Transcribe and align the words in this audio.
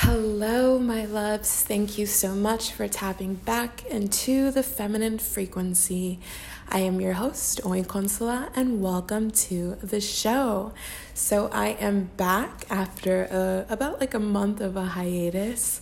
Hello, 0.00 0.78
my 0.78 1.06
loves. 1.06 1.62
Thank 1.62 1.96
you 1.96 2.04
so 2.04 2.34
much 2.34 2.70
for 2.70 2.86
tapping 2.86 3.36
back 3.36 3.86
into 3.86 4.50
the 4.50 4.62
feminine 4.62 5.18
frequency. 5.18 6.20
I 6.68 6.80
am 6.80 7.00
your 7.00 7.14
host, 7.14 7.62
Oin 7.64 7.86
Consola, 7.86 8.50
and 8.54 8.82
welcome 8.82 9.30
to 9.30 9.76
the 9.76 10.02
show. 10.02 10.74
So, 11.14 11.48
I 11.50 11.68
am 11.80 12.10
back 12.18 12.66
after 12.68 13.24
a, 13.24 13.72
about 13.72 13.98
like 13.98 14.12
a 14.12 14.18
month 14.18 14.60
of 14.60 14.76
a 14.76 14.84
hiatus. 14.84 15.80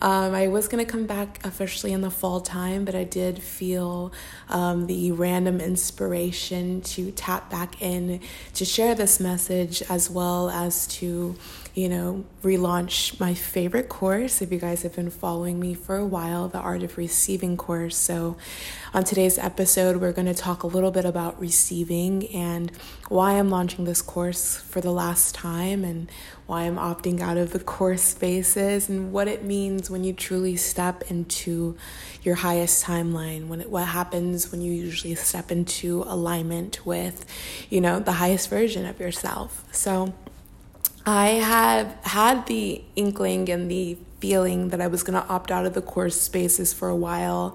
Um, 0.00 0.32
I 0.32 0.46
was 0.46 0.68
going 0.68 0.84
to 0.84 0.90
come 0.90 1.06
back 1.06 1.44
officially 1.44 1.92
in 1.92 2.02
the 2.02 2.10
fall 2.10 2.40
time, 2.40 2.84
but 2.84 2.94
I 2.94 3.02
did 3.02 3.42
feel 3.42 4.12
um, 4.48 4.86
the 4.86 5.10
random 5.10 5.60
inspiration 5.60 6.82
to 6.82 7.10
tap 7.10 7.50
back 7.50 7.82
in 7.82 8.20
to 8.54 8.64
share 8.64 8.94
this 8.94 9.18
message 9.18 9.82
as 9.88 10.08
well 10.08 10.50
as 10.50 10.86
to 10.98 11.34
you 11.76 11.90
know, 11.90 12.24
relaunch 12.42 13.20
my 13.20 13.34
favorite 13.34 13.90
course. 13.90 14.40
If 14.40 14.50
you 14.50 14.58
guys 14.58 14.80
have 14.80 14.96
been 14.96 15.10
following 15.10 15.60
me 15.60 15.74
for 15.74 15.96
a 15.96 16.06
while, 16.06 16.48
the 16.48 16.58
Art 16.58 16.82
of 16.82 16.96
Receiving 16.96 17.58
course. 17.58 17.98
So, 17.98 18.38
on 18.94 19.04
today's 19.04 19.36
episode, 19.36 19.98
we're 19.98 20.14
going 20.14 20.26
to 20.26 20.32
talk 20.32 20.62
a 20.62 20.66
little 20.66 20.90
bit 20.90 21.04
about 21.04 21.38
receiving 21.38 22.28
and 22.28 22.72
why 23.10 23.32
I'm 23.32 23.50
launching 23.50 23.84
this 23.84 24.00
course 24.00 24.56
for 24.56 24.80
the 24.80 24.90
last 24.90 25.34
time 25.34 25.84
and 25.84 26.10
why 26.46 26.62
I'm 26.62 26.76
opting 26.76 27.20
out 27.20 27.36
of 27.36 27.52
the 27.52 27.60
course 27.60 28.00
spaces 28.00 28.88
and 28.88 29.12
what 29.12 29.28
it 29.28 29.44
means 29.44 29.90
when 29.90 30.02
you 30.02 30.14
truly 30.14 30.56
step 30.56 31.10
into 31.10 31.76
your 32.22 32.36
highest 32.36 32.86
timeline. 32.86 33.48
When 33.48 33.60
it, 33.60 33.68
what 33.68 33.84
happens 33.84 34.50
when 34.50 34.62
you 34.62 34.72
usually 34.72 35.14
step 35.14 35.52
into 35.52 36.04
alignment 36.06 36.86
with, 36.86 37.26
you 37.68 37.82
know, 37.82 38.00
the 38.00 38.12
highest 38.12 38.48
version 38.48 38.86
of 38.86 38.98
yourself. 38.98 39.62
So, 39.72 40.14
I 41.06 41.28
have 41.28 41.96
had 42.02 42.46
the 42.46 42.82
inkling 42.96 43.48
and 43.48 43.70
the 43.70 43.96
feeling 44.18 44.70
that 44.70 44.80
I 44.80 44.88
was 44.88 45.04
going 45.04 45.20
to 45.20 45.28
opt 45.28 45.52
out 45.52 45.64
of 45.64 45.72
the 45.72 45.82
course 45.82 46.20
spaces 46.20 46.72
for 46.72 46.88
a 46.88 46.96
while 46.96 47.54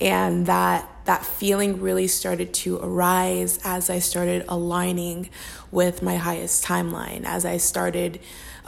and 0.00 0.46
that 0.46 0.88
that 1.04 1.24
feeling 1.26 1.80
really 1.80 2.06
started 2.06 2.54
to 2.54 2.78
arise 2.78 3.58
as 3.64 3.90
I 3.90 3.98
started 3.98 4.44
aligning 4.48 5.28
with 5.70 6.02
my 6.02 6.16
highest 6.16 6.64
timeline 6.64 7.24
as 7.24 7.44
I 7.44 7.56
started 7.56 8.20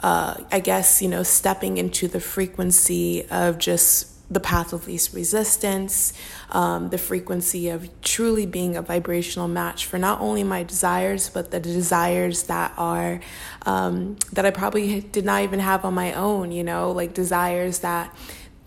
uh, 0.03 0.35
I 0.51 0.59
guess 0.59 1.01
you 1.01 1.07
know 1.07 1.23
stepping 1.23 1.77
into 1.77 2.07
the 2.07 2.19
frequency 2.19 3.25
of 3.29 3.57
just 3.57 4.16
the 4.29 4.39
path 4.39 4.73
of 4.73 4.87
least 4.87 5.13
resistance, 5.13 6.11
um, 6.51 6.89
the 6.89 6.97
frequency 6.97 7.69
of 7.69 7.89
truly 8.01 8.45
being 8.45 8.75
a 8.75 8.81
vibrational 8.81 9.47
match 9.47 9.85
for 9.85 9.97
not 9.97 10.19
only 10.19 10.43
my 10.43 10.63
desires, 10.63 11.29
but 11.29 11.51
the 11.51 11.59
desires 11.59 12.43
that 12.43 12.73
are 12.77 13.21
um, 13.65 14.17
that 14.33 14.45
I 14.45 14.51
probably 14.51 15.01
did 15.01 15.23
not 15.23 15.43
even 15.43 15.59
have 15.59 15.85
on 15.85 15.93
my 15.93 16.13
own. 16.13 16.51
You 16.51 16.63
know, 16.63 16.91
like 16.91 17.13
desires 17.13 17.79
that 17.79 18.13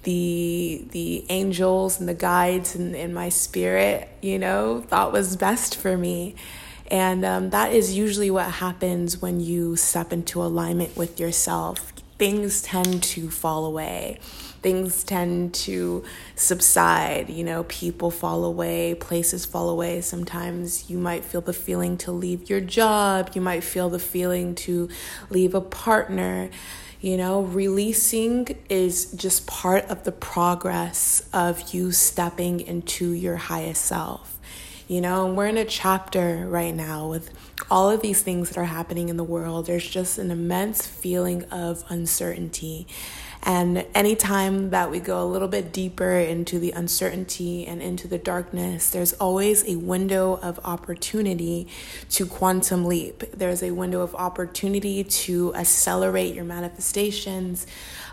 the 0.05 0.87
the 0.93 1.27
angels 1.29 2.01
and 2.01 2.09
the 2.09 2.15
guides 2.15 2.75
in, 2.75 2.95
in 2.95 3.13
my 3.13 3.29
spirit, 3.29 4.09
you 4.23 4.39
know, 4.39 4.83
thought 4.89 5.13
was 5.13 5.37
best 5.37 5.77
for 5.77 5.97
me. 5.97 6.37
And 6.91 7.25
um, 7.25 7.51
that 7.51 7.73
is 7.73 7.97
usually 7.97 8.33
what 8.33 8.51
happens 8.51 9.23
when 9.23 9.39
you 9.39 9.77
step 9.77 10.13
into 10.13 10.43
alignment 10.43 10.97
with 10.97 11.21
yourself. 11.21 11.93
Things 12.21 12.63
tend 12.63 13.03
to 13.03 13.31
fall 13.31 13.65
away 13.65 14.21
things 14.63 15.05
tend 15.05 15.55
to 15.55 16.05
subside. 16.35 17.31
You 17.31 17.45
know, 17.45 17.65
people 17.65 18.11
fall 18.11 18.45
away, 18.45 18.95
places 18.95 19.45
fall 19.45 19.69
away. 19.69 20.01
Sometimes 20.01 20.91
you 20.91 20.99
might 20.99 21.25
feel 21.25 21.41
the 21.41 21.53
feeling 21.53 21.97
to 21.99 22.13
leave 22.13 22.51
your 22.51 22.61
job, 22.61 23.31
you 23.35 23.41
might 23.41 23.65
feel 23.65 23.89
the 23.89 23.99
feeling 23.99 24.55
to 24.57 24.89
leave 25.31 25.55
a 25.55 25.61
partner. 25.61 26.51
You 27.01 27.17
know, 27.17 27.41
releasing 27.41 28.59
is 28.69 29.07
just 29.13 29.47
part 29.47 29.87
of 29.87 30.05
the 30.05 30.13
progress 30.13 31.27
of 31.33 31.73
you 31.73 31.93
stepping 31.93 32.61
into 32.61 33.13
your 33.13 33.37
highest 33.37 33.87
self. 33.87 34.39
You 34.87 35.01
know, 35.01 35.33
we're 35.33 35.47
in 35.47 35.57
a 35.57 35.65
chapter 35.65 36.47
right 36.47 36.75
now 36.75 37.09
with 37.09 37.31
all 37.71 37.91
of 37.91 38.03
these 38.03 38.23
things 38.23 38.49
that 38.49 38.59
are 38.59 38.65
happening 38.65 39.09
in 39.09 39.17
the 39.17 39.25
world. 39.25 39.67
There's 39.67 39.89
just 39.89 40.19
an 40.19 40.31
immense 40.31 40.87
feeling 40.87 41.45
of 41.45 41.85
uncertainty. 41.89 42.87
And 43.43 43.87
anytime 43.95 44.71
that 44.71 44.91
we 44.91 45.01
go 45.01 45.23
a 45.23 45.25
little 45.25 45.49
bit 45.49 45.73
deeper 45.73 46.13
into 46.13 46.59
the 46.59 46.73
uncertainty 46.73 47.67
and 47.67 47.81
into 47.81 48.07
the 48.07 48.19
darkness, 48.19 48.91
there's 48.91 49.15
always 49.15 49.67
a 49.67 49.77
window 49.77 50.39
of 50.43 50.61
opportunity 50.63 51.67
to 52.11 52.27
quantum 52.27 52.85
leap. 52.85 53.25
There's 53.33 53.63
a 53.63 53.71
window 53.71 54.03
of 54.03 54.15
opportunity 54.15 55.03
to 55.05 55.55
accelerate 55.55 56.35
your 56.35 56.45
manifestations 56.45 57.67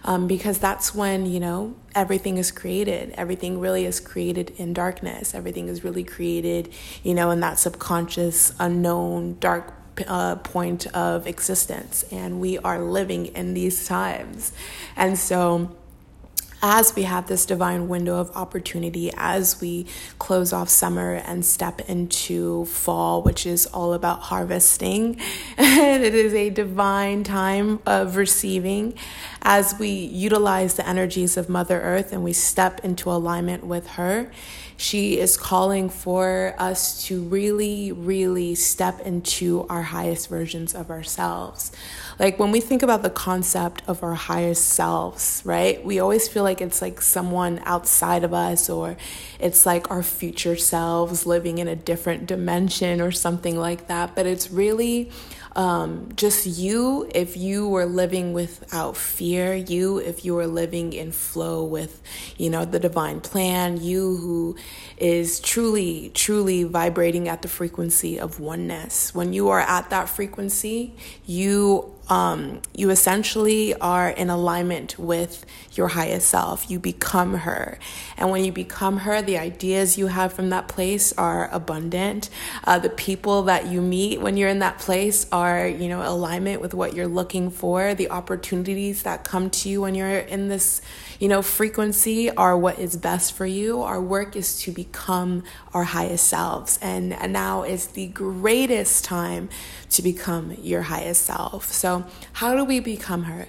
um, 0.06 0.28
because 0.28 0.60
that's 0.60 0.96
when, 0.96 1.26
you 1.26 1.42
know, 1.42 1.76
everything 1.94 2.38
is 2.38 2.50
created. 2.50 3.14
Everything 3.18 3.60
really 3.60 3.86
is 3.86 4.00
created 4.00 4.52
in 4.52 4.74
darkness. 4.74 5.36
Everything 5.36 5.68
is 5.68 5.84
really 5.84 6.06
created, 6.06 6.70
you 7.04 7.14
know, 7.14 7.32
in 7.32 7.42
that 7.42 7.60
subconscious, 7.60 8.54
unknown, 8.60 9.38
dark 9.40 9.77
uh, 10.08 10.36
point 10.38 10.88
of 10.88 11.28
existence, 11.28 12.04
and 12.12 12.40
we 12.40 12.58
are 12.60 12.80
living 12.80 13.28
in 13.28 13.54
these 13.54 13.88
times. 13.88 14.52
And 14.96 15.18
so, 15.18 15.76
as 16.62 16.96
we 16.96 17.04
have 17.04 17.28
this 17.28 17.46
divine 17.46 17.88
window 17.88 18.20
of 18.20 18.36
opportunity, 18.36 19.12
as 19.16 19.62
we 19.62 19.86
close 20.18 20.52
off 20.52 20.70
summer 20.70 21.14
and 21.14 21.46
step 21.46 21.82
into 21.82 22.66
fall, 22.66 23.22
which 23.22 23.46
is 23.46 23.68
all 23.68 23.94
about 23.94 24.22
harvesting, 24.24 25.20
and 25.58 26.04
it 26.04 26.16
is 26.16 26.34
a 26.34 26.50
divine 26.50 27.24
time 27.24 27.80
of 27.86 28.16
receiving 28.16 28.96
as 29.44 29.78
we 29.78 29.90
utilize 29.90 30.74
the 30.74 30.88
energies 30.88 31.38
of 31.38 31.48
Mother 31.48 31.80
Earth 31.80 32.12
and 32.12 32.24
we 32.24 32.34
step 32.34 32.84
into 32.84 33.12
alignment 33.12 33.64
with 33.64 33.88
her 33.92 34.32
she 34.78 35.20
is 35.20 35.38
calling 35.38 35.90
for 35.90 36.54
us 36.60 37.04
to 37.08 37.24
really, 37.24 37.92
really 37.92 38.54
step 38.54 39.00
into 39.02 39.66
our 39.70 39.82
highest 39.82 40.30
versions 40.30 40.76
of 40.76 40.92
ourselves. 40.92 41.72
Like 42.20 42.38
when 42.38 42.52
we 42.52 42.62
think 42.62 42.84
about 42.84 43.02
the 43.02 43.10
concept 43.10 43.82
of 43.88 44.04
our 44.04 44.14
highest 44.14 44.70
selves, 44.70 45.42
right? 45.44 45.84
We 45.84 46.00
always 46.00 46.28
feel 46.28 46.44
like 46.44 46.62
it's 46.62 46.82
like 46.82 47.02
someone 47.02 47.60
outside 47.66 48.24
of 48.24 48.34
us 48.34 48.70
or 48.70 48.98
it's 49.40 49.66
like 49.66 49.90
our 49.90 50.04
future 50.04 50.56
selves 50.56 51.26
living 51.26 51.58
in 51.58 51.68
a 51.68 51.76
different 51.76 52.28
dimension 52.28 53.02
or 53.02 53.12
something 53.12 53.58
like 53.58 53.88
that. 53.88 54.16
But 54.16 54.28
it's 54.28 54.52
really 54.52 55.12
um, 55.58 56.10
just 56.16 56.46
you, 56.46 57.10
if 57.16 57.36
you 57.36 57.68
were 57.68 57.88
living 57.88 58.32
without 58.32 58.96
fear, 58.96 59.56
you, 59.56 59.98
if 59.98 60.24
you 60.24 60.36
were 60.36 60.46
living 60.46 60.94
in 60.94 61.12
flow 61.12 61.64
with, 61.64 62.00
you 62.38 62.52
know, 62.52 62.64
the 62.64 62.80
divine 62.80 63.22
plan, 63.22 63.82
you 63.82 64.18
who 64.18 64.56
is 64.98 65.40
truly, 65.40 66.12
truly 66.14 66.64
vibrating 66.64 67.28
at 67.28 67.42
the 67.42 67.48
frequency 67.48 68.20
of 68.20 68.40
oneness. 68.40 69.14
When 69.14 69.34
you 69.34 69.50
are 69.50 69.60
at 69.60 69.90
that 69.90 70.10
frequency, 70.10 70.96
you 71.26 71.94
um, 72.10 72.62
you 72.74 72.90
essentially 72.90 73.74
are 73.76 74.10
in 74.10 74.30
alignment 74.30 74.98
with 74.98 75.46
your 75.74 75.90
highest 75.90 76.30
self. 76.30 76.70
You 76.70 76.80
become 76.80 77.36
her. 77.40 77.80
And 78.16 78.32
when 78.32 78.46
you 78.46 78.52
become 78.52 78.98
her, 79.00 79.22
the 79.22 79.38
ideas 79.38 79.98
you 79.98 80.08
have 80.08 80.34
from 80.34 80.50
that 80.52 80.68
place 80.68 81.12
are 81.14 81.50
abundant. 81.52 82.30
Uh, 82.64 82.80
the 82.80 82.90
people 82.90 83.44
that 83.44 83.68
you 83.68 83.82
meet 83.82 84.22
when 84.22 84.38
you're 84.38 84.50
in 84.50 84.60
that 84.60 84.80
place 84.80 85.28
are, 85.32 85.68
you 85.68 85.90
know, 85.90 86.02
alignment 86.08 86.62
with 86.62 86.74
what 86.74 86.94
you're 86.94 87.08
looking 87.08 87.50
for. 87.50 87.94
The 87.94 88.10
opportunities 88.10 89.04
that 89.04 89.24
come 89.24 89.50
to 89.50 89.70
you 89.70 89.82
when 89.82 89.94
you're 89.94 90.20
in 90.20 90.48
this, 90.48 90.82
you 91.20 91.28
know, 91.28 91.42
frequency 91.42 92.32
are 92.32 92.58
what 92.58 92.80
is 92.80 92.96
best 92.96 93.34
for 93.34 93.46
you. 93.46 93.82
Our 93.82 94.02
work 94.02 94.36
is 94.36 94.60
to 94.62 94.72
become 94.92 95.44
our 95.74 95.84
highest 95.84 96.28
selves. 96.28 96.80
And, 96.82 97.16
now 97.28 97.64
is 97.64 97.88
the 97.88 98.08
greatest 98.08 99.04
time 99.04 99.50
to 99.90 100.02
become 100.02 100.56
your 100.62 100.84
highest 100.84 101.24
self. 101.24 101.72
So, 101.72 102.06
how 102.34 102.56
do 102.56 102.64
we 102.64 102.80
become 102.80 103.24
her? 103.24 103.48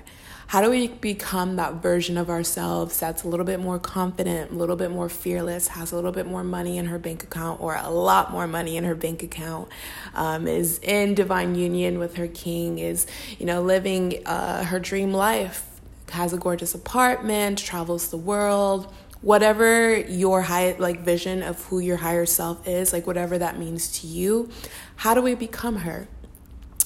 How 0.49 0.63
do 0.63 0.71
we 0.71 0.89
become 0.89 1.57
that 1.57 1.75
version 1.75 2.17
of 2.17 2.31
ourselves 2.31 2.99
that's 2.99 3.23
a 3.23 3.29
little 3.29 3.45
bit 3.45 3.61
more 3.61 3.79
confident, 3.79 4.51
a 4.51 4.55
little 4.55 4.77
bit 4.77 4.91
more 4.91 5.11
fearless, 5.11 5.69
has 5.69 5.93
a 5.93 5.95
little 5.95 6.11
bit 6.11 6.27
more 6.27 6.43
money 6.43 6.79
in 6.79 6.87
her 6.87 6.99
bank 6.99 7.23
account 7.23 7.61
or 7.61 7.77
a 7.77 7.91
lot 7.91 8.33
more 8.33 8.47
money 8.47 8.79
in 8.79 8.85
her 8.85 8.95
bank 8.95 9.23
account, 9.23 9.69
um, 10.15 10.49
is 10.49 10.79
in 10.79 11.15
divine 11.15 11.55
union 11.55 11.99
with 11.99 12.17
her 12.17 12.27
king, 12.29 12.79
is, 12.79 13.07
you 13.39 13.45
know, 13.45 13.61
living 13.61 14.23
uh, 14.27 14.65
her 14.65 14.81
dream 14.81 15.13
life, 15.13 15.67
has 16.11 16.33
a 16.33 16.39
gorgeous 16.39 16.75
apartment, 16.75 17.59
travels 17.59 18.09
the 18.09 18.17
world, 18.17 18.91
whatever 19.21 19.97
your 19.97 20.43
high 20.43 20.77
like 20.79 21.01
vision 21.01 21.43
of 21.43 21.65
who 21.67 21.79
your 21.79 21.99
higher 21.99 22.27
self 22.27 22.67
is, 22.67 22.93
like 22.93 23.07
whatever 23.07 23.39
that 23.39 23.59
means 23.59 24.01
to 24.01 24.07
you, 24.07 24.51
how 24.97 25.15
do 25.15 25.23
we 25.23 25.35
become 25.35 25.77
her? 25.77 26.09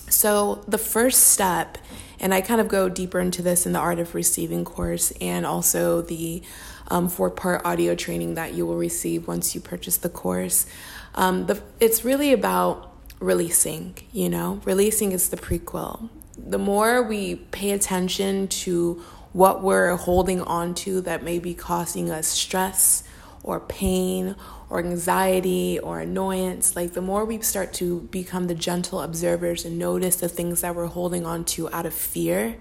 So, 0.08 0.62
the 0.68 0.78
first 0.78 1.28
step, 1.28 1.78
and 2.20 2.34
I 2.34 2.42
kind 2.42 2.60
of 2.60 2.68
go 2.68 2.88
deeper 2.88 3.18
into 3.18 3.42
this 3.42 3.64
in 3.66 3.72
the 3.72 3.78
Art 3.78 3.98
of 3.98 4.14
Receiving 4.14 4.64
course 4.64 5.10
and 5.20 5.46
also 5.46 6.02
the 6.02 6.42
um, 6.88 7.08
four 7.08 7.30
part 7.30 7.64
audio 7.64 7.94
training 7.94 8.34
that 8.34 8.52
you 8.54 8.66
will 8.66 8.76
receive 8.76 9.26
once 9.26 9.54
you 9.54 9.60
purchase 9.60 9.96
the 9.96 10.10
course. 10.10 10.66
Um, 11.14 11.46
the, 11.46 11.62
it's 11.80 12.04
really 12.04 12.32
about 12.32 12.94
releasing, 13.20 13.96
you 14.12 14.28
know, 14.28 14.60
releasing 14.64 15.12
is 15.12 15.30
the 15.30 15.36
prequel. 15.36 16.10
The 16.36 16.58
more 16.58 17.02
we 17.02 17.36
pay 17.36 17.70
attention 17.70 18.48
to 18.48 19.02
what 19.32 19.62
we're 19.62 19.96
holding 19.96 20.42
on 20.42 20.74
to 20.74 21.00
that 21.02 21.22
may 21.22 21.38
be 21.38 21.54
causing 21.54 22.10
us 22.10 22.26
stress 22.26 23.02
or 23.42 23.60
pain 23.60 24.36
or 24.68 24.78
anxiety 24.78 25.78
or 25.78 26.00
annoyance, 26.00 26.76
like 26.76 26.92
the 26.92 27.02
more 27.02 27.24
we 27.24 27.40
start 27.40 27.72
to 27.74 28.00
become 28.10 28.46
the 28.46 28.54
gentle 28.54 29.00
observers 29.00 29.64
and 29.64 29.78
notice 29.78 30.16
the 30.16 30.28
things 30.28 30.60
that 30.60 30.74
we're 30.74 30.86
holding 30.86 31.26
on 31.26 31.44
to 31.44 31.70
out 31.72 31.84
of 31.84 31.92
fear, 31.92 32.56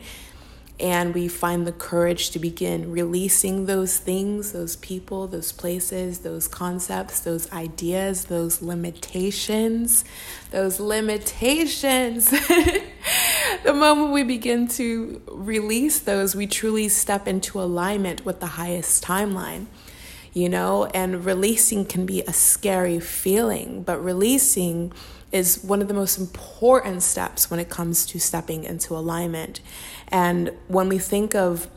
and 0.80 1.14
we 1.14 1.28
find 1.28 1.68
the 1.68 1.72
courage 1.72 2.32
to 2.32 2.40
begin 2.40 2.92
releasing 2.92 3.68
those 3.68 3.98
things, 3.98 4.52
those 4.52 4.76
people, 4.78 5.28
those 5.28 5.52
places, 5.52 6.20
those 6.20 6.48
concepts, 6.48 7.20
those 7.20 7.52
ideas, 7.52 8.26
those 8.26 8.62
limitations, 8.64 10.04
those 10.50 10.80
limitations. 10.80 12.34
the 13.64 13.74
moment 13.74 14.12
we 14.12 14.24
begin 14.24 14.68
to 14.70 15.22
release 15.28 16.00
those, 16.00 16.36
we 16.36 16.48
truly 16.48 16.88
step 16.88 17.28
into 17.28 17.62
alignment 17.62 18.26
with 18.26 18.40
the 18.40 18.48
highest 18.48 19.04
timeline 19.04 19.68
you 20.34 20.48
know, 20.48 20.86
and 20.86 21.26
releasing 21.26 21.86
can 21.86 22.06
be 22.06 22.22
a 22.22 22.34
scary 22.34 23.00
feeling, 23.00 23.84
but 23.84 24.02
releasing 24.04 24.94
is 25.32 25.64
one 25.64 25.82
of 25.82 25.88
the 25.88 25.94
most 25.94 26.18
important 26.18 27.04
steps 27.04 27.50
when 27.50 27.60
it 27.60 27.70
comes 27.70 28.06
to 28.06 28.20
stepping 28.20 28.64
into 28.64 28.96
alignment. 28.96 29.62
And 30.10 30.52
when 30.68 30.90
we 30.90 31.00
think 31.00 31.36
of 31.36 31.70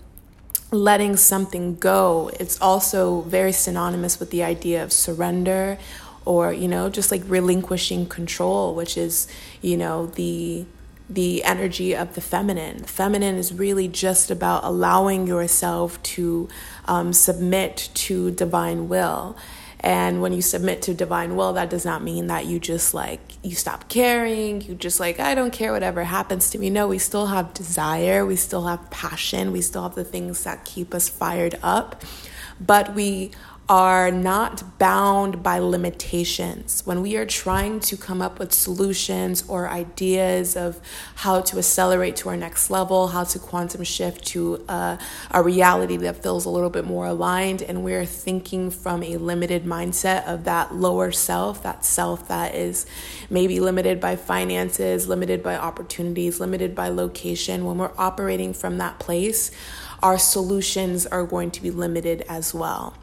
letting 0.71 1.17
something 1.17 1.77
go, 1.77 2.31
it's 2.39 2.61
also 2.61 3.23
very 3.23 3.53
synonymous 3.53 4.19
with 4.19 4.31
the 4.31 4.43
idea 4.43 4.83
of 4.83 4.93
surrender 4.93 5.79
or, 6.25 6.53
you 6.53 6.69
know, 6.69 6.89
just 6.89 7.11
like 7.11 7.23
relinquishing 7.27 8.07
control, 8.07 8.75
which 8.75 8.97
is, 8.97 9.29
you 9.63 9.77
know, 9.77 10.07
the 10.07 10.65
the 11.09 11.45
energy 11.45 11.95
of 11.95 12.15
the 12.15 12.21
feminine. 12.21 12.79
The 12.79 12.89
feminine 12.89 13.37
is 13.37 13.53
really 13.53 13.89
just 13.89 14.31
about 14.31 14.65
allowing 14.65 15.27
yourself 15.27 16.03
to 16.03 16.49
um, 16.87 17.13
submit 17.13 17.91
to 17.95 18.31
divine 18.31 18.89
will. 18.89 19.37
And 19.81 20.23
when 20.23 20.33
you 20.33 20.41
submit 20.41 20.81
to 20.83 20.95
divine 20.95 21.37
will, 21.37 21.53
that 21.53 21.69
does 21.69 21.85
not 21.85 22.03
mean 22.03 22.29
that 22.29 22.47
you 22.47 22.59
just 22.59 22.95
like, 22.95 23.21
you 23.43 23.55
stop 23.55 23.91
caring, 23.91 24.63
you 24.63 24.75
just 24.75 24.99
like, 24.99 25.21
I 25.21 25.35
don't 25.35 25.53
care 25.53 25.73
whatever 25.73 26.05
happens 26.05 26.49
to 26.51 26.59
me. 26.59 26.71
No, 26.71 26.89
we 26.89 26.97
still 26.97 27.27
have 27.27 27.53
desire, 27.53 28.25
we 28.25 28.37
still 28.37 28.67
have 28.67 28.91
passion, 28.91 29.53
we 29.53 29.61
still 29.61 29.83
have 29.83 29.95
the 29.95 30.05
things 30.05 30.45
that 30.45 30.65
keep 30.65 30.95
us 30.95 31.11
fired 31.11 31.59
up. 31.63 32.03
But 32.59 32.95
we 32.95 33.33
are 33.67 34.11
not 34.11 34.79
bound 34.79 35.43
by 35.43 35.59
limitations. 35.59 36.83
When 36.85 37.01
we 37.01 37.17
are 37.17 37.25
trying 37.25 37.81
to 37.81 37.97
come 37.97 38.21
up 38.21 38.39
with 38.39 38.53
solutions 38.53 39.43
or 39.49 39.71
ideas 39.71 40.55
of 40.55 40.79
how 41.15 41.41
to 41.41 41.57
accelerate 41.57 42.15
to 42.17 42.29
our 42.29 42.37
next 42.37 42.69
level, 42.69 43.09
how 43.09 43.25
to 43.25 43.39
quantum 43.39 43.83
shift 43.83 44.27
to 44.27 44.63
a, 44.69 44.99
a 45.31 45.43
reality 45.43 45.97
that 45.97 46.23
feels 46.23 46.45
a 46.45 46.51
little 46.51 46.69
bit 46.69 46.85
more 46.85 47.07
aligned, 47.07 47.63
and 47.63 47.83
we're 47.83 48.05
thinking 48.05 48.71
from 48.71 49.03
a 49.03 49.17
limited 49.17 49.65
mindset 49.65 50.27
of 50.27 50.45
that 50.45 50.75
lower 50.75 51.11
self, 51.11 51.63
that 51.63 51.87
self 51.87 52.29
that 52.29 52.55
is 52.55 52.85
maybe 53.31 53.61
limited 53.61 53.99
by 53.99 54.15
finances, 54.15 55.09
limited 55.09 55.43
by 55.43 55.57
opportunities, 55.57 56.39
limited 56.39 56.75
by 56.75 56.89
location, 56.89 57.65
when 57.65 57.79
we're 57.79 57.93
operating 57.97 58.53
from 58.53 58.77
that 58.77 58.99
place, 58.99 59.51
our 60.03 60.19
solutions 60.19 61.07
are 61.07 61.25
going 61.25 61.51
to 61.51 61.63
be 61.63 61.71
limited 61.71 62.23
as 62.29 62.53
well. 62.53 62.95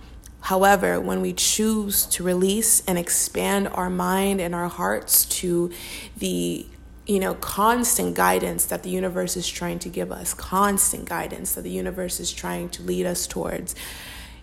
However, 0.41 0.99
when 0.99 1.21
we 1.21 1.33
choose 1.33 2.05
to 2.07 2.23
release 2.23 2.83
and 2.85 2.97
expand 2.97 3.67
our 3.69 3.89
mind 3.89 4.41
and 4.41 4.53
our 4.53 4.67
hearts 4.67 5.25
to 5.25 5.71
the 6.17 6.65
you 7.05 7.19
know, 7.19 7.33
constant 7.35 8.15
guidance 8.15 8.65
that 8.65 8.83
the 8.83 8.89
universe 8.89 9.35
is 9.35 9.47
trying 9.47 9.79
to 9.79 9.89
give 9.89 10.11
us, 10.11 10.33
constant 10.33 11.09
guidance 11.09 11.55
that 11.55 11.63
the 11.63 11.69
universe 11.69 12.19
is 12.19 12.31
trying 12.31 12.69
to 12.69 12.83
lead 12.83 13.05
us 13.05 13.27
towards. 13.27 13.75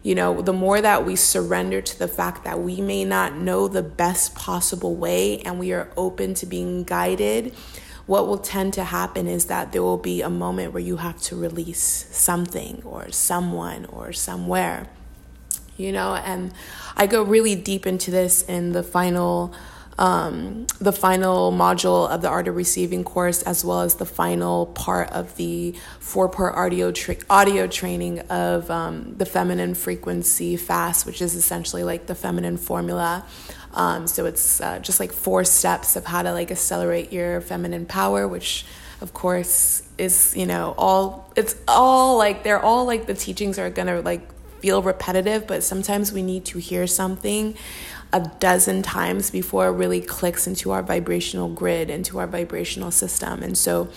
You 0.02 0.14
know, 0.14 0.42
the 0.42 0.52
more 0.52 0.80
that 0.80 1.04
we 1.04 1.16
surrender 1.16 1.80
to 1.80 1.98
the 1.98 2.08
fact 2.08 2.44
that 2.44 2.60
we 2.60 2.80
may 2.80 3.04
not 3.04 3.36
know 3.36 3.68
the 3.68 3.82
best 3.82 4.34
possible 4.34 4.96
way 4.96 5.40
and 5.40 5.58
we 5.58 5.72
are 5.72 5.90
open 5.96 6.34
to 6.34 6.46
being 6.46 6.84
guided, 6.84 7.54
what 8.06 8.26
will 8.26 8.38
tend 8.38 8.74
to 8.74 8.84
happen 8.84 9.28
is 9.28 9.46
that 9.46 9.72
there 9.72 9.82
will 9.82 9.98
be 9.98 10.22
a 10.22 10.30
moment 10.30 10.72
where 10.72 10.82
you 10.82 10.96
have 10.96 11.20
to 11.22 11.36
release 11.36 12.06
something 12.10 12.82
or 12.84 13.10
someone 13.10 13.86
or 13.86 14.12
somewhere 14.12 14.88
you 15.78 15.92
know, 15.92 16.14
and 16.14 16.52
I 16.96 17.06
go 17.06 17.22
really 17.22 17.54
deep 17.54 17.86
into 17.86 18.10
this 18.10 18.42
in 18.42 18.72
the 18.72 18.82
final 18.82 19.54
um, 19.98 20.68
the 20.80 20.92
final 20.92 21.50
module 21.50 22.08
of 22.08 22.22
the 22.22 22.28
art 22.28 22.46
of 22.46 22.54
receiving 22.54 23.02
course 23.02 23.42
as 23.42 23.64
well 23.64 23.80
as 23.80 23.96
the 23.96 24.06
final 24.06 24.66
part 24.66 25.10
of 25.10 25.34
the 25.36 25.74
four 25.98 26.28
part 26.28 26.54
audio 26.54 26.92
tra- 26.92 27.16
audio 27.28 27.66
training 27.66 28.20
of 28.20 28.70
um, 28.70 29.14
the 29.16 29.26
feminine 29.26 29.74
frequency 29.74 30.56
fast 30.56 31.04
which 31.04 31.20
is 31.20 31.34
essentially 31.34 31.82
like 31.82 32.06
the 32.06 32.14
feminine 32.14 32.56
formula. 32.56 33.24
Um, 33.74 34.06
so 34.06 34.24
it's 34.24 34.60
uh, 34.60 34.78
just 34.78 35.00
like 35.00 35.12
four 35.12 35.44
steps 35.44 35.96
of 35.96 36.04
how 36.06 36.22
to 36.22 36.32
like 36.32 36.50
accelerate 36.52 37.12
your 37.12 37.40
feminine 37.40 37.84
power 37.84 38.28
which 38.28 38.64
of 39.00 39.12
course 39.12 39.82
is 39.98 40.34
you 40.36 40.46
know 40.46 40.74
all 40.78 41.30
it's 41.36 41.54
all 41.66 42.16
like 42.18 42.44
they're 42.44 42.62
all 42.62 42.84
like 42.84 43.06
the 43.06 43.14
teachings 43.14 43.58
are 43.58 43.70
gonna 43.70 44.00
like 44.00 44.22
feel 44.60 44.82
repetitive, 44.82 45.46
but 45.46 45.62
sometimes 45.62 46.12
we 46.12 46.22
need 46.22 46.44
to 46.46 46.58
hear 46.58 46.86
something 46.86 47.56
a 48.12 48.20
dozen 48.40 48.82
times 48.82 49.30
before 49.30 49.68
it 49.68 49.72
really 49.72 50.00
clicks 50.00 50.46
into 50.46 50.70
our 50.70 50.82
vibrational 50.82 51.48
grid, 51.48 51.90
into 51.90 52.18
our 52.18 52.26
vibrational 52.26 52.90
system. 52.90 53.42
And 53.42 53.56
so, 53.56 53.88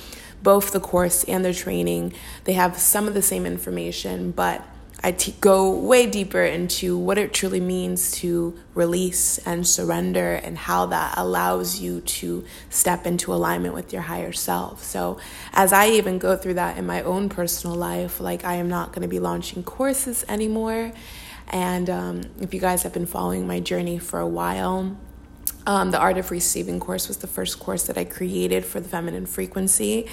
both 0.44 0.72
the 0.72 0.80
course 0.80 1.24
and 1.26 1.46
the 1.46 1.54
training, 1.54 2.14
they 2.46 2.54
have 2.54 2.78
some 2.78 3.08
of 3.08 3.14
the 3.14 3.22
same 3.22 3.46
information, 3.46 4.32
but 4.32 4.66
I 5.04 5.14
t- 5.14 5.34
go 5.42 5.72
way 5.72 6.06
deeper 6.06 6.44
into 6.44 6.96
what 6.96 7.18
it 7.18 7.34
truly 7.34 7.60
means 7.60 8.12
to 8.20 8.58
release 8.76 9.40
and 9.40 9.68
surrender 9.68 10.34
and 10.34 10.56
how 10.56 10.86
that 10.88 11.16
allows 11.18 11.80
you 11.80 12.02
to 12.02 12.46
step 12.70 13.08
into 13.08 13.34
alignment 13.34 13.74
with 13.74 13.92
your 13.92 14.04
higher 14.04 14.32
self. 14.32 14.84
So, 14.84 15.20
as 15.54 15.74
I 15.74 15.90
even 15.90 16.20
go 16.20 16.38
through 16.38 16.56
that 16.56 16.78
in 16.78 16.86
my 16.86 17.02
own 17.02 17.30
personal 17.30 17.76
life, 17.76 18.20
like 18.20 18.46
I 18.46 18.56
am 18.56 18.70
not 18.70 18.90
going 18.90 19.02
to 19.02 19.08
be 19.08 19.20
launching 19.20 19.64
courses 19.64 20.24
anymore. 20.30 20.92
And 21.48 21.90
um, 21.90 22.22
if 22.40 22.54
you 22.54 22.60
guys 22.60 22.84
have 22.84 22.94
been 22.94 23.08
following 23.08 23.48
my 23.48 23.60
journey 23.60 23.98
for 23.98 24.20
a 24.20 24.28
while, 24.28 24.96
um, 25.66 25.92
the 25.92 26.00
Art 26.00 26.18
of 26.18 26.32
Receiving 26.32 26.80
course 26.80 27.08
was 27.08 27.18
the 27.18 27.28
first 27.28 27.60
course 27.60 27.84
that 27.88 27.98
I 27.98 28.04
created 28.06 28.66
for 28.66 28.80
the 28.80 28.88
feminine 28.88 29.26
frequency. 29.26 30.08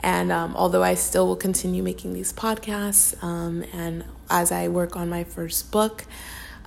And 0.00 0.32
um, 0.32 0.56
although 0.56 0.82
I 0.82 0.94
still 0.94 1.26
will 1.26 1.36
continue 1.36 1.82
making 1.82 2.14
these 2.14 2.32
podcasts, 2.32 3.22
um, 3.22 3.64
and 3.72 4.04
as 4.30 4.52
I 4.52 4.68
work 4.68 4.96
on 4.96 5.08
my 5.08 5.24
first 5.24 5.70
book, 5.70 6.04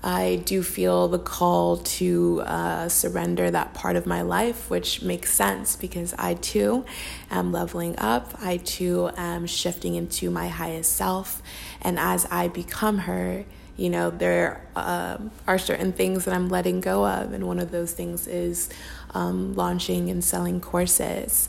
I 0.03 0.41
do 0.43 0.61
feel 0.63 1.07
the 1.07 1.19
call 1.19 1.77
to 1.77 2.41
uh, 2.45 2.89
surrender 2.89 3.49
that 3.49 3.73
part 3.73 3.95
of 3.95 4.05
my 4.05 4.21
life, 4.21 4.69
which 4.69 5.01
makes 5.01 5.31
sense 5.31 5.77
because 5.77 6.13
I 6.19 6.33
too 6.33 6.83
am 7.31 7.53
leveling 7.53 7.97
up. 7.97 8.33
I 8.41 8.57
too 8.57 9.11
am 9.15 9.47
shifting 9.47 9.95
into 9.95 10.29
my 10.29 10.49
highest 10.49 10.93
self. 10.93 11.41
And 11.81 11.97
as 11.97 12.27
I 12.29 12.49
become 12.49 12.99
her, 12.99 13.45
you 13.77 13.89
know, 13.89 14.09
there 14.09 14.67
uh, 14.75 15.17
are 15.47 15.57
certain 15.57 15.93
things 15.93 16.25
that 16.25 16.33
I'm 16.33 16.49
letting 16.49 16.81
go 16.81 17.07
of. 17.07 17.31
And 17.31 17.47
one 17.47 17.59
of 17.59 17.71
those 17.71 17.93
things 17.93 18.27
is 18.27 18.69
um, 19.11 19.55
launching 19.55 20.09
and 20.09 20.21
selling 20.21 20.59
courses. 20.59 21.47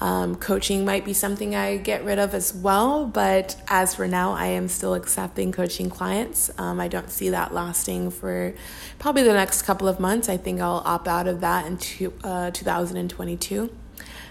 Um, 0.00 0.36
coaching 0.36 0.84
might 0.84 1.04
be 1.04 1.12
something 1.12 1.54
I 1.54 1.78
get 1.78 2.04
rid 2.04 2.18
of 2.18 2.34
as 2.34 2.52
well, 2.52 3.06
but 3.06 3.56
as 3.68 3.94
for 3.94 4.06
now, 4.06 4.32
I 4.32 4.46
am 4.46 4.68
still 4.68 4.94
accepting 4.94 5.52
coaching 5.52 5.88
clients. 5.88 6.50
Um, 6.58 6.80
I 6.80 6.88
don't 6.88 7.10
see 7.10 7.30
that 7.30 7.54
lasting 7.54 8.10
for 8.10 8.54
probably 8.98 9.22
the 9.22 9.32
next 9.32 9.62
couple 9.62 9.88
of 9.88 9.98
months. 9.98 10.28
I 10.28 10.36
think 10.36 10.60
I'll 10.60 10.82
opt 10.84 11.08
out 11.08 11.26
of 11.26 11.40
that 11.40 11.66
in 11.66 11.78
two, 11.78 12.12
uh, 12.22 12.50
2022. 12.50 13.70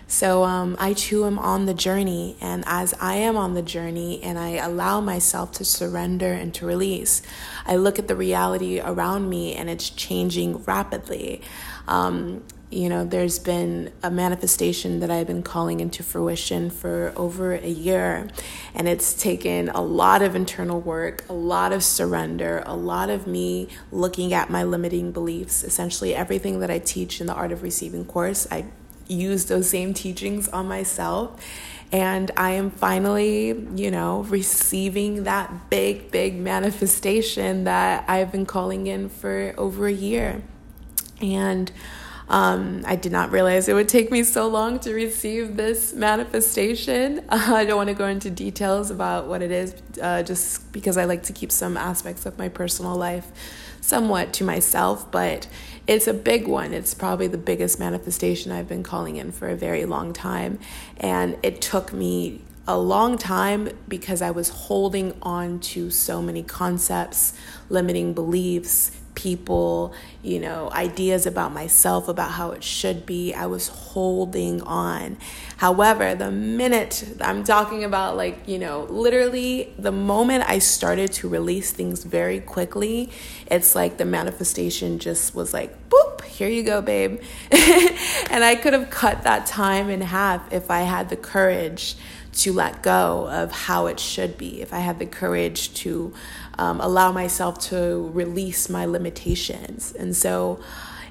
So 0.08 0.44
um, 0.44 0.78
I 0.80 0.94
too 0.94 1.26
am 1.26 1.40
on 1.40 1.66
the 1.66 1.74
journey, 1.74 2.38
and 2.40 2.64
as 2.68 2.94
I 3.02 3.16
am 3.16 3.36
on 3.36 3.56
the 3.56 3.64
journey 3.64 4.22
and 4.22 4.38
I 4.38 4.50
allow 4.58 5.02
myself 5.02 5.52
to 5.54 5.66
surrender 5.66 6.32
and 6.32 6.54
to 6.56 6.66
release, 6.68 7.24
I 7.66 7.76
look 7.76 7.98
at 7.98 8.08
the 8.08 8.16
reality 8.16 8.80
around 8.80 9.30
me 9.30 9.56
and 9.56 9.68
it's 9.68 9.90
changing 9.90 10.64
rapidly. 10.64 11.42
Um, 11.88 12.44
you 12.72 12.90
know, 12.90 13.06
there's 13.06 13.38
been 13.40 13.92
a 14.02 14.10
manifestation 14.10 15.00
that 15.00 15.12
I've 15.12 15.28
been 15.28 15.44
calling 15.44 15.80
into 15.80 16.04
fruition 16.04 16.70
for 16.70 17.14
over 17.16 17.54
a 17.54 17.68
year. 17.68 18.28
And 18.74 18.88
it's 18.88 19.14
taken 19.14 19.70
a 19.70 19.82
lot 19.82 20.22
of 20.22 20.36
internal 20.36 20.82
work, 20.82 21.24
a 21.30 21.34
lot 21.34 21.72
of 21.72 21.84
surrender, 21.84 22.64
a 22.66 22.76
lot 22.76 23.10
of 23.10 23.28
me 23.28 23.70
looking 23.92 24.34
at 24.34 24.50
my 24.50 24.64
limiting 24.64 25.12
beliefs. 25.12 25.64
Essentially, 25.64 26.16
everything 26.16 26.60
that 26.60 26.72
I 26.72 26.80
teach 26.80 27.22
in 27.22 27.28
the 27.28 27.34
Art 27.34 27.52
of 27.52 27.62
Receiving 27.62 28.04
course, 28.04 28.48
I 28.52 28.66
use 29.08 29.46
those 29.46 29.70
same 29.70 29.94
teachings 29.94 30.48
on 30.48 30.68
myself. 30.68 31.46
And 31.92 32.32
I 32.36 32.52
am 32.52 32.72
finally, 32.72 33.68
you 33.76 33.92
know, 33.92 34.22
receiving 34.24 35.24
that 35.24 35.70
big, 35.70 36.10
big 36.10 36.36
manifestation 36.36 37.66
that 37.66 38.10
I've 38.10 38.32
been 38.32 38.48
calling 38.48 38.88
in 38.88 39.08
for 39.08 39.54
over 39.56 39.86
a 39.86 39.94
year. 39.94 40.42
And 41.22 41.72
Um, 42.28 42.84
I 42.88 42.96
did 42.96 43.12
not 43.12 43.32
realize 43.32 43.68
it 43.68 43.74
would 43.74 43.90
take 43.90 44.12
me 44.12 44.24
so 44.24 44.48
long 44.48 44.80
to 44.80 44.94
receive 44.94 45.58
this 45.58 45.94
manifestation. 45.94 47.20
Uh, 47.30 47.54
I 47.56 47.66
don't 47.66 47.78
want 47.78 47.90
to 47.90 47.96
go 47.96 48.08
into 48.08 48.30
details 48.30 48.90
about 48.90 49.28
what 49.28 49.42
it 49.42 49.52
is, 49.52 49.76
uh, 50.02 50.24
just 50.24 50.72
because 50.72 50.98
I 50.98 51.06
like 51.06 51.24
to 51.24 51.34
keep 51.34 51.52
some 51.52 51.78
aspects 51.78 52.26
of 52.26 52.38
my 52.38 52.50
personal 52.50 52.96
life 52.96 53.32
somewhat 53.82 54.34
to 54.34 54.44
myself, 54.44 55.12
but 55.12 55.48
it's 55.86 56.08
a 56.08 56.14
big 56.14 56.48
one. 56.48 56.74
It's 56.74 56.96
probably 56.96 57.28
the 57.28 57.38
biggest 57.38 57.80
manifestation 57.80 58.52
I've 58.52 58.68
been 58.68 58.82
calling 58.82 59.18
in 59.18 59.32
for 59.32 59.48
a 59.48 59.56
very 59.56 59.86
long 59.86 60.12
time. 60.12 60.58
And 60.98 61.38
it 61.44 61.62
took 61.62 61.94
me 61.94 62.42
a 62.68 62.78
long 62.78 63.18
time 63.18 63.70
because 63.88 64.24
I 64.24 64.32
was 64.32 64.50
holding 64.50 65.16
on 65.22 65.60
to 65.60 65.92
so 65.92 66.22
many 66.22 66.42
concepts, 66.42 67.34
limiting 67.70 68.14
beliefs, 68.14 68.92
people, 69.16 69.94
you 70.22 70.40
know, 70.40 70.70
ideas 70.72 71.26
about 71.26 71.54
myself, 71.54 72.08
about 72.08 72.32
how 72.32 72.52
it 72.52 72.64
should 72.64 73.06
be. 73.06 73.34
I 73.34 73.46
was 73.48 73.70
holding 73.70 74.62
on. 74.62 75.18
However, 75.58 76.14
the 76.16 76.32
minute 76.32 77.18
I'm 77.22 77.44
talking 77.44 77.84
about, 77.84 78.18
like, 78.18 78.48
you 78.48 78.60
know, 78.60 78.84
literally 78.84 79.74
the 79.80 79.92
moment 79.92 80.44
I 80.48 80.60
started 80.60 81.14
to 81.14 81.30
release 81.30 81.72
things 81.72 82.04
very 82.04 82.40
quickly, 82.40 83.10
it's 83.48 83.74
like 83.74 83.98
the 83.98 84.06
manifestation 84.06 85.00
just 85.00 85.34
was 85.34 85.54
like, 85.54 85.90
boop, 85.90 86.22
here 86.24 86.50
you 86.50 86.64
go, 86.64 86.82
babe. 86.82 87.22
and 87.52 88.44
I 88.44 88.56
could 88.62 88.74
have 88.74 88.90
cut 88.90 89.24
that 89.24 89.46
time 89.46 89.90
in 89.90 90.02
half 90.02 90.52
if 90.54 90.70
I 90.70 90.82
had 90.82 91.10
the 91.10 91.16
courage 91.16 91.96
to 92.36 92.52
let 92.52 92.84
go 92.84 93.30
of 93.30 93.52
how 93.52 93.88
it 93.88 94.00
should 94.00 94.38
be, 94.38 94.62
if 94.62 94.74
I 94.74 94.80
had 94.80 95.00
the 95.00 95.06
courage 95.06 95.74
to 95.76 96.14
um, 96.58 96.80
allow 96.82 97.12
myself 97.12 97.60
to 97.70 98.10
release 98.14 98.70
my 98.70 98.86
limitations. 98.86 99.94
And 99.94 100.16
so, 100.16 100.60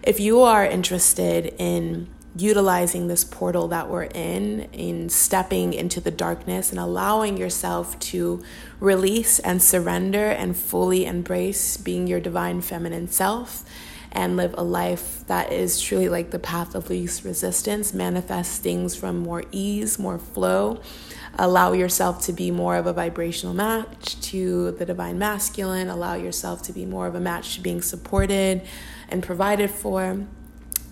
if 0.03 0.21
you 0.21 0.43
are 0.43 0.67
interested 0.67 1.55
in 1.59 2.09
utilizing 2.37 3.07
this 3.07 3.25
portal 3.25 3.69
that 3.69 3.89
we're 3.89 4.05
in, 4.05 4.63
in 4.73 5.09
stepping 5.09 5.73
into 5.73 6.01
the 6.01 6.11
darkness 6.11 6.71
and 6.71 6.81
allowing 6.81 7.37
yourself 7.37 7.99
to 8.01 8.43
release 8.81 9.39
and 9.39 9.63
surrender 9.63 10.31
and 10.31 10.57
fully 10.57 11.07
embrace 11.07 11.77
being 11.77 12.07
your 12.07 12.21
divine 12.21 12.61
feminine 12.61 13.09
self 13.09 13.65
and 14.11 14.37
live 14.37 14.55
a 14.57 14.63
life 14.63 15.25
that 15.27 15.53
is 15.53 15.81
truly 15.81 16.09
like 16.09 16.31
the 16.31 16.39
path 16.39 16.75
of 16.75 16.91
least 16.91 17.25
resistance, 17.25 17.93
manifest 17.93 18.63
things 18.63 18.95
from 18.95 19.19
more 19.19 19.45
ease, 19.51 19.99
more 19.99 20.19
flow, 20.19 20.81
allow 21.39 21.73
yourself 21.73 22.23
to 22.23 22.33
be 22.33 22.51
more 22.51 22.77
of 22.77 22.87
a 22.87 22.93
vibrational 22.93 23.55
match 23.55 24.21
to 24.21 24.73
the 24.73 24.85
divine 24.85 25.19
masculine, 25.19 25.89
allow 25.89 26.15
yourself 26.15 26.63
to 26.63 26.73
be 26.73 26.87
more 26.87 27.07
of 27.07 27.15
a 27.15 27.21
match 27.21 27.57
to 27.57 27.61
being 27.61 27.83
supported 27.83 28.63
and 29.09 29.23
provided 29.23 29.71
for 29.71 30.27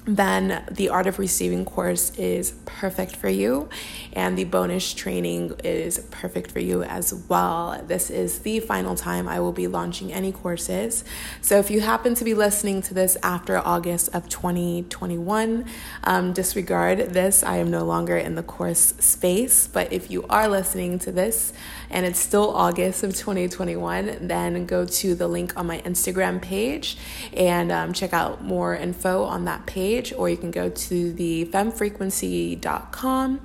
then 0.05 0.65
the 0.69 0.89
Art 0.89 1.07
of 1.07 1.21
Receiving 1.21 1.65
course 1.65 2.11
is 2.19 2.53
perfect 2.65 3.15
for 3.15 3.29
you, 3.29 3.69
and 4.13 4.37
the 4.37 4.43
bonus 4.43 4.93
training 4.93 5.55
is 5.63 6.01
perfect 6.11 6.51
for 6.51 6.59
you 6.59 6.83
as 6.83 7.15
well. 7.29 7.81
This 7.87 8.11
is 8.11 8.41
the 8.41 8.59
final 8.59 8.97
time 8.97 9.29
I 9.29 9.39
will 9.39 9.53
be 9.53 9.69
launching 9.69 10.13
any 10.13 10.33
courses. 10.33 11.05
So, 11.41 11.59
if 11.59 11.71
you 11.71 11.83
happen 11.83 12.17
to 12.17 12.25
be 12.25 12.35
listening 12.35 12.83
to 12.83 12.95
this 12.95 13.17
after 13.23 13.59
August 13.59 14.13
of 14.13 14.29
2021, 14.29 15.67
um, 16.03 16.33
disregard 16.33 16.99
this. 17.11 17.45
I 17.45 17.59
am 17.59 17.71
no 17.71 17.85
longer 17.85 18.19
in 18.19 18.35
the 18.35 18.43
course 18.43 18.95
space, 18.99 19.69
but 19.69 19.93
if 19.93 20.11
you 20.11 20.25
are 20.29 20.49
listening 20.49 20.99
to 21.01 21.13
this 21.13 21.53
and 21.91 22.05
it's 22.05 22.19
still 22.19 22.51
August 22.51 23.05
of 23.05 23.15
2021, 23.15 24.27
then 24.27 24.67
go 24.67 24.85
to 24.85 25.15
the 25.15 25.29
link 25.29 25.57
on 25.57 25.67
my 25.67 25.81
Instagram 25.83 26.43
page 26.43 26.97
and 27.35 27.71
um, 27.71 27.93
check 27.93 28.13
out 28.13 28.43
more 28.43 28.75
info 28.75 29.23
on 29.23 29.45
that 29.45 29.65
page 29.67 29.92
page, 29.93 30.13
or 30.17 30.29
you 30.29 30.37
can 30.37 30.51
go 30.51 30.69
to 30.69 31.13
the 31.13 31.45
femfrequency.com 31.47 33.41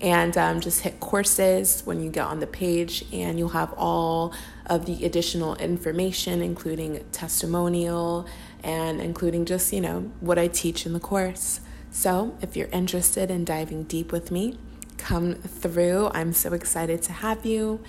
and 0.00 0.36
um, 0.36 0.60
just 0.60 0.80
hit 0.80 1.00
courses 1.00 1.82
when 1.84 2.02
you 2.02 2.10
get 2.10 2.26
on 2.26 2.40
the 2.40 2.46
page, 2.46 3.04
and 3.12 3.38
you'll 3.38 3.48
have 3.50 3.72
all 3.76 4.34
of 4.66 4.86
the 4.86 5.04
additional 5.04 5.54
information, 5.56 6.42
including 6.42 7.04
testimonial 7.12 8.26
and 8.62 9.00
including 9.00 9.44
just, 9.44 9.72
you 9.72 9.80
know, 9.80 10.00
what 10.20 10.38
I 10.38 10.48
teach 10.48 10.86
in 10.86 10.94
the 10.94 11.00
course. 11.00 11.60
So, 11.90 12.36
if 12.40 12.56
you're 12.56 12.68
interested 12.68 13.30
in 13.30 13.44
diving 13.44 13.84
deep 13.84 14.10
with 14.10 14.30
me, 14.30 14.58
come 14.96 15.34
through. 15.34 16.10
I'm 16.12 16.32
so 16.32 16.54
excited 16.54 17.02
to 17.02 17.12
have 17.12 17.46
you. 17.46 17.80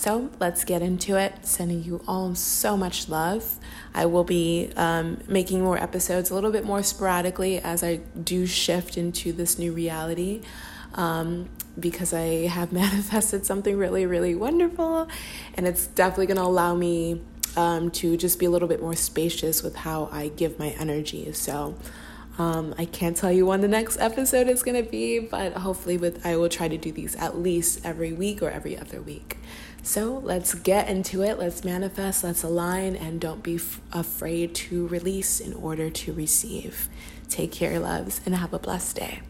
So 0.00 0.30
let's 0.40 0.64
get 0.64 0.80
into 0.80 1.18
it. 1.18 1.44
Sending 1.44 1.84
you 1.84 2.02
all 2.08 2.34
so 2.34 2.74
much 2.74 3.10
love. 3.10 3.58
I 3.92 4.06
will 4.06 4.24
be 4.24 4.72
um, 4.74 5.18
making 5.28 5.60
more 5.60 5.76
episodes 5.76 6.30
a 6.30 6.34
little 6.34 6.50
bit 6.50 6.64
more 6.64 6.82
sporadically 6.82 7.58
as 7.58 7.84
I 7.84 7.96
do 8.24 8.46
shift 8.46 8.96
into 8.96 9.30
this 9.30 9.58
new 9.58 9.72
reality. 9.72 10.40
Um, 10.94 11.50
because 11.78 12.14
I 12.14 12.46
have 12.46 12.72
manifested 12.82 13.44
something 13.44 13.76
really, 13.76 14.06
really 14.06 14.34
wonderful, 14.34 15.06
and 15.52 15.68
it's 15.68 15.86
definitely 15.88 16.28
going 16.28 16.38
to 16.38 16.44
allow 16.44 16.74
me 16.74 17.20
um, 17.58 17.90
to 17.90 18.16
just 18.16 18.38
be 18.38 18.46
a 18.46 18.50
little 18.50 18.68
bit 18.68 18.80
more 18.80 18.96
spacious 18.96 19.62
with 19.62 19.76
how 19.76 20.08
I 20.10 20.28
give 20.28 20.58
my 20.58 20.70
energy. 20.78 21.30
So, 21.32 21.74
um, 22.40 22.74
I 22.78 22.86
can't 22.86 23.14
tell 23.14 23.30
you 23.30 23.44
when 23.44 23.60
the 23.60 23.68
next 23.68 24.00
episode 24.00 24.48
is 24.48 24.62
going 24.62 24.82
to 24.82 24.90
be, 24.90 25.18
but 25.18 25.52
hopefully, 25.52 25.98
with 25.98 26.24
I 26.24 26.36
will 26.36 26.48
try 26.48 26.68
to 26.68 26.78
do 26.78 26.90
these 26.90 27.14
at 27.16 27.36
least 27.36 27.84
every 27.84 28.14
week 28.14 28.40
or 28.42 28.48
every 28.48 28.78
other 28.78 29.02
week. 29.02 29.36
So 29.82 30.22
let's 30.24 30.54
get 30.54 30.88
into 30.88 31.22
it. 31.22 31.38
Let's 31.38 31.64
manifest, 31.64 32.24
let's 32.24 32.42
align, 32.42 32.96
and 32.96 33.20
don't 33.20 33.42
be 33.42 33.56
f- 33.56 33.82
afraid 33.92 34.54
to 34.54 34.86
release 34.86 35.38
in 35.38 35.52
order 35.52 35.90
to 35.90 36.14
receive. 36.14 36.88
Take 37.28 37.52
care, 37.52 37.78
loves, 37.78 38.22
and 38.24 38.34
have 38.34 38.54
a 38.54 38.58
blessed 38.58 38.96
day. 38.96 39.20